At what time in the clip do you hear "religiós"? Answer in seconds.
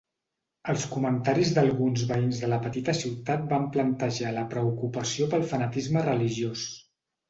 6.13-6.71